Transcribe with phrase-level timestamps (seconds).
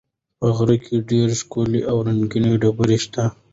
[0.39, 3.23] په غره کې ډېرې ښکلې او رنګینې ډبرې شته.